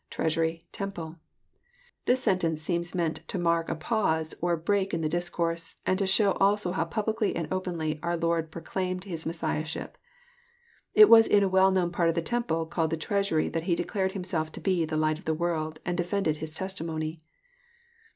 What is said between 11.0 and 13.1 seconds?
was in a well known part of the temple called the